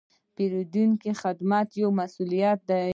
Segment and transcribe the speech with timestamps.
[0.03, 0.03] د
[0.35, 2.87] پیرودونکو خدمت یو مسوولیت دی.